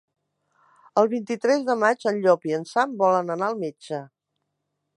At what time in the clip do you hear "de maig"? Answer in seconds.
1.67-2.07